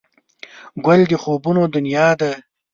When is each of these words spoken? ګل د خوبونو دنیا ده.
ګل 0.85 1.01
د 1.09 1.11
خوبونو 1.21 1.61
دنیا 1.75 2.09
ده. 2.19 2.31